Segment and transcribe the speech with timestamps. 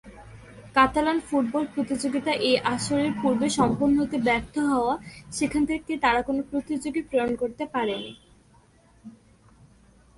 [0.75, 4.95] Catalan football প্রতিযোগিতা এই আসরের পূর্বে সম্পন্ন হতে ব্যর্থ হওয়া
[5.31, 8.13] সেখান থেকে তারা কোন প্রতিযোগী প্রেরণ করতে পারেনি।